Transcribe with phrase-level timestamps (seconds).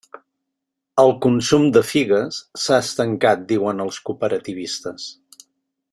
[1.03, 5.11] El consum de figues s'ha estancat, diuen els cooperativistes.